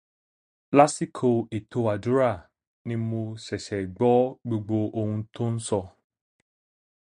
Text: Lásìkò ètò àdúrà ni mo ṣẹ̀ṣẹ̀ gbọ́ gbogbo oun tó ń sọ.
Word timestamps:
Lásìkò 0.77 1.29
ètò 1.57 1.79
àdúrà 1.93 2.31
ni 2.87 2.95
mo 3.09 3.21
ṣẹ̀ṣẹ̀ 3.45 3.89
gbọ́ 3.95 4.15
gbogbo 4.47 4.77
oun 4.99 5.19
tó 5.33 5.43
ń 5.53 5.55
sọ. 5.67 5.79